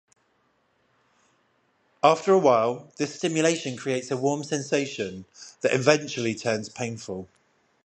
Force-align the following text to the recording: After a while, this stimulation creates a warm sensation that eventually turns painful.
After 2.01 2.33
a 2.33 2.39
while, 2.39 2.91
this 2.97 3.13
stimulation 3.13 3.77
creates 3.77 4.09
a 4.09 4.17
warm 4.17 4.43
sensation 4.43 5.25
that 5.61 5.75
eventually 5.75 6.33
turns 6.33 6.69
painful. 6.69 7.29